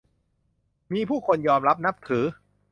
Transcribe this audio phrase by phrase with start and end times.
[0.93, 2.25] มีผู้คนยอมรับนับถือ